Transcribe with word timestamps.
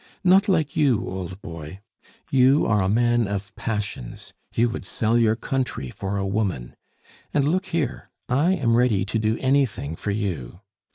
"Not 0.23 0.49
like 0.49 0.75
you, 0.75 1.07
old 1.07 1.39
boy. 1.43 1.79
You 2.31 2.65
are 2.65 2.81
a 2.81 2.89
man 2.89 3.27
of 3.27 3.55
passions; 3.55 4.33
you 4.55 4.67
would 4.67 4.83
sell 4.83 5.15
your 5.15 5.35
country 5.35 5.91
for 5.91 6.17
a 6.17 6.25
woman. 6.25 6.75
And, 7.35 7.45
look 7.47 7.67
here, 7.67 8.09
I 8.27 8.53
am 8.53 8.75
ready 8.75 9.05
to 9.05 9.19
do 9.19 9.37
anything 9.41 9.95
for 9.95 10.09
you! 10.09 10.61